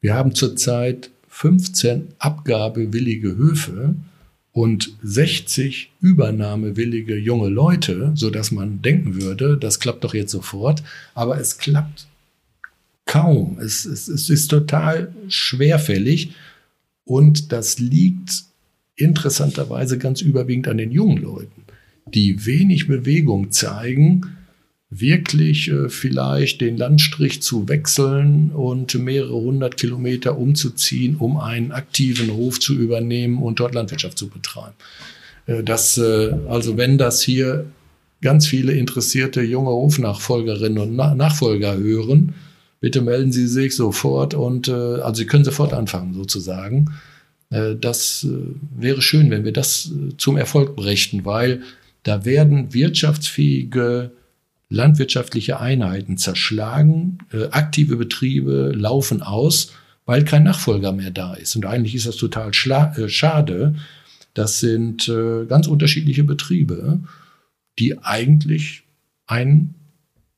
[0.00, 3.94] wir haben zurzeit 15 abgabewillige Höfe
[4.52, 10.82] und 60 übernahmewillige junge Leute, so dass man denken würde, das klappt doch jetzt sofort,
[11.14, 12.06] aber es klappt
[13.06, 13.58] kaum.
[13.60, 16.32] Es, es, es ist total schwerfällig
[17.04, 18.44] und das liegt
[18.98, 21.62] interessanterweise ganz überwiegend an den jungen Leuten,
[22.06, 24.36] die wenig Bewegung zeigen,
[24.90, 32.32] wirklich äh, vielleicht den Landstrich zu wechseln und mehrere hundert Kilometer umzuziehen, um einen aktiven
[32.32, 34.74] Hof zu übernehmen und dort Landwirtschaft zu betreiben.
[35.46, 37.66] Äh, das, äh, also wenn das hier
[38.22, 42.34] ganz viele interessierte junge Hofnachfolgerinnen und Na Nachfolger hören,
[42.80, 46.90] bitte melden Sie sich sofort und äh, also Sie können sofort anfangen sozusagen.
[47.50, 51.62] Äh, das äh, wäre schön, wenn wir das äh, zum Erfolg brächten, weil
[52.02, 54.12] da werden wirtschaftsfähige
[54.70, 57.18] landwirtschaftliche Einheiten zerschlagen,
[57.52, 59.72] aktive Betriebe laufen aus,
[60.04, 61.56] weil kein Nachfolger mehr da ist.
[61.56, 63.74] Und eigentlich ist das total schade.
[64.34, 65.10] Das sind
[65.48, 67.00] ganz unterschiedliche Betriebe,
[67.78, 68.82] die eigentlich
[69.26, 69.74] einen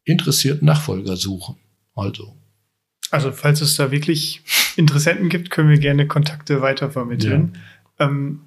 [0.04, 1.56] interessierten Nachfolger suchen.
[1.94, 2.32] Also
[3.10, 4.42] also falls es da wirklich
[4.80, 7.52] Interessenten gibt, können wir gerne Kontakte weitervermitteln.
[7.98, 8.06] Ja.
[8.06, 8.40] Ähm,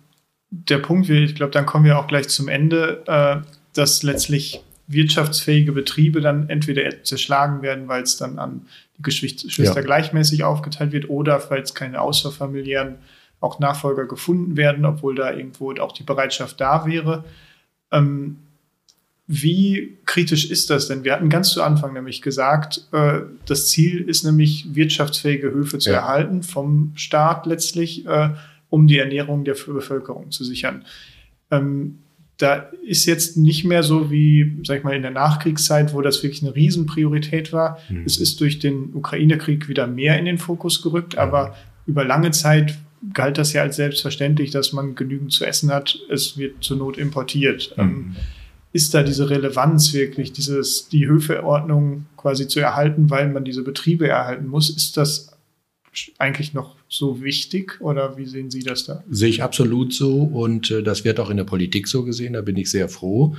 [0.49, 5.71] der Punkt, ich glaube, dann kommen wir auch gleich zum Ende, äh, dass letztlich wirtschaftsfähige
[5.71, 8.67] Betriebe dann entweder zerschlagen werden, weil es dann an
[8.97, 9.81] die Geschwister ja.
[9.81, 12.95] gleichmäßig aufgeteilt wird oder falls keine außerfamiliären
[13.39, 17.23] auch Nachfolger gefunden werden, obwohl da irgendwo auch die Bereitschaft da wäre.
[17.91, 18.38] Ähm,
[19.26, 21.03] wie kritisch ist das denn?
[21.03, 25.91] Wir hatten ganz zu Anfang nämlich gesagt, äh, das Ziel ist nämlich, wirtschaftsfähige Höfe zu
[25.91, 25.97] ja.
[25.97, 28.30] erhalten vom Staat letztlich, äh,
[28.69, 30.84] um die Ernährung der Bevölkerung zu sichern.
[31.51, 31.99] Ähm,
[32.38, 36.21] da ist jetzt nicht mehr so wie, sag ich mal, in der Nachkriegszeit, wo das
[36.24, 37.78] wirklich eine Riesenpriorität war.
[37.89, 38.03] Mhm.
[38.05, 41.19] Es ist durch den Ukraine-Krieg wieder mehr in den Fokus gerückt, mhm.
[41.19, 41.55] aber
[41.86, 42.78] über lange Zeit
[43.13, 45.99] galt das ja als selbstverständlich, dass man genügend zu essen hat.
[46.09, 47.74] Es wird zur Not importiert.
[47.78, 47.84] Mhm.
[47.84, 48.15] Ähm,
[48.74, 54.07] ist da diese Relevanz wirklich, dieses, die Höfeordnung quasi zu erhalten, weil man diese Betriebe
[54.07, 54.69] erhalten muss?
[54.69, 55.32] Ist das
[56.17, 59.03] eigentlich noch so wichtig oder wie sehen Sie das da?
[59.09, 62.41] Sehe ich absolut so und äh, das wird auch in der Politik so gesehen, da
[62.41, 63.36] bin ich sehr froh.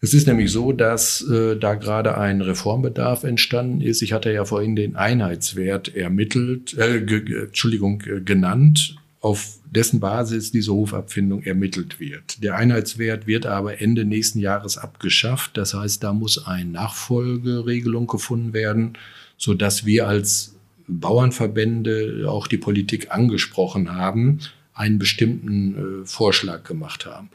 [0.00, 4.00] Es ist nämlich so, dass äh, da gerade ein Reformbedarf entstanden ist.
[4.00, 10.72] Ich hatte ja vorhin den Einheitswert ermittelt, äh, Entschuldigung, äh, genannt auf dessen Basis diese
[10.72, 12.42] Hofabfindung ermittelt wird.
[12.42, 15.56] Der Einheitswert wird aber Ende nächsten Jahres abgeschafft.
[15.56, 18.94] Das heißt, da muss eine Nachfolgeregelung gefunden werden,
[19.36, 20.54] so dass wir als
[20.88, 24.40] Bauernverbände auch die Politik angesprochen haben,
[24.72, 27.28] einen bestimmten äh, Vorschlag gemacht haben.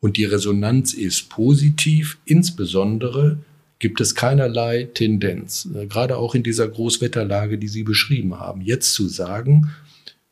[0.00, 3.38] Und die Resonanz ist positiv, insbesondere
[3.78, 8.94] gibt es keinerlei Tendenz, äh, gerade auch in dieser Großwetterlage, die Sie beschrieben haben, jetzt
[8.94, 9.70] zu sagen,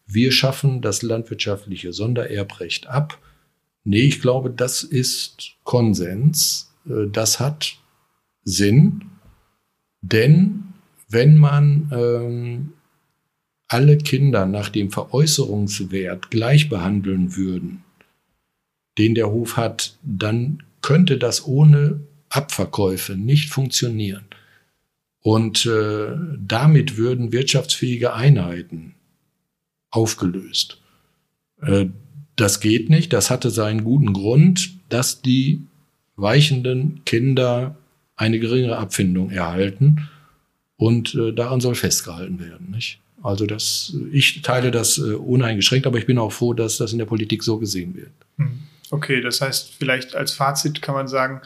[0.07, 3.19] wir schaffen das landwirtschaftliche Sondererbrecht ab.
[3.85, 6.73] Nee, ich glaube, das ist Konsens.
[6.89, 7.77] Äh, das hat
[8.45, 9.03] Sinn,
[10.01, 10.63] denn
[11.09, 12.73] wenn man ähm,
[13.69, 17.83] alle Kinder nach dem Veräußerungswert gleich behandeln würden,
[18.99, 24.25] den der Hof hat, dann könnte das ohne Abverkäufe nicht funktionieren.
[25.21, 28.96] Und äh, damit würden wirtschaftsfähige Einheiten
[29.97, 30.79] aufgelöst.
[31.63, 31.87] Äh,
[32.37, 33.13] das geht nicht.
[33.13, 35.63] Das hatte seinen guten Grund, dass die
[36.17, 37.77] weichenden Kinder
[38.15, 40.09] eine geringere Abfindung erhalten.
[40.77, 42.71] Und äh, daran soll festgehalten werden.
[42.71, 43.01] Nicht?
[43.23, 46.99] Also das, ich teile das äh, uneingeschränkt, aber ich bin auch froh, dass das in
[46.99, 48.13] der Politik so gesehen wird.
[48.37, 48.61] Hm.
[48.91, 51.41] Okay, das heißt, vielleicht als Fazit kann man sagen,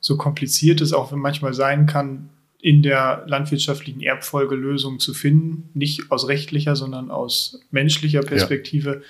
[0.00, 2.30] so kompliziert es auch manchmal sein kann,
[2.66, 9.00] in der landwirtschaftlichen Erbfolge Lösungen zu finden, nicht aus rechtlicher, sondern aus menschlicher Perspektive, ja.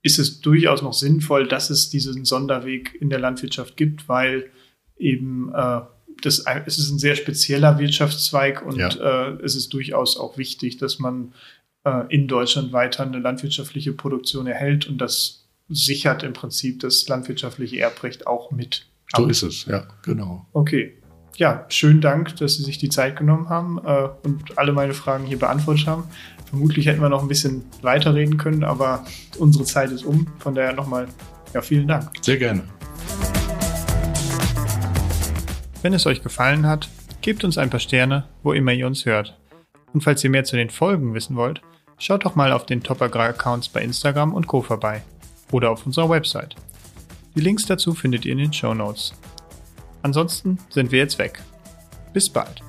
[0.00, 4.48] ist es durchaus noch sinnvoll, dass es diesen Sonderweg in der Landwirtschaft gibt, weil
[4.96, 5.82] eben äh,
[6.22, 8.88] das, es ist ein sehr spezieller Wirtschaftszweig und ja.
[8.88, 11.34] äh, es ist durchaus auch wichtig, dass man
[11.84, 17.78] äh, in Deutschland weiter eine landwirtschaftliche Produktion erhält und das sichert im Prinzip das landwirtschaftliche
[17.78, 18.86] Erbrecht auch mit.
[19.14, 19.30] So ab.
[19.30, 20.46] ist es, ja, genau.
[20.54, 20.94] Okay.
[21.36, 25.26] Ja, schönen Dank, dass Sie sich die Zeit genommen haben äh, und alle meine Fragen
[25.26, 26.04] hier beantwortet haben.
[26.46, 29.04] Vermutlich hätten wir noch ein bisschen weiterreden können, aber
[29.36, 30.26] unsere Zeit ist um.
[30.38, 31.08] Von daher nochmal,
[31.52, 32.10] ja, vielen Dank.
[32.22, 32.62] Sehr gerne.
[35.82, 36.88] Wenn es euch gefallen hat,
[37.20, 39.38] gebt uns ein paar Sterne, wo immer ihr uns hört.
[39.92, 41.60] Und falls ihr mehr zu den Folgen wissen wollt,
[41.98, 45.02] schaut doch mal auf den Top Agrar Accounts bei Instagram und Co vorbei
[45.52, 46.56] oder auf unserer Website.
[47.34, 49.12] Die Links dazu findet ihr in den Show Notes.
[50.02, 51.42] Ansonsten sind wir jetzt weg.
[52.12, 52.62] Bis bald.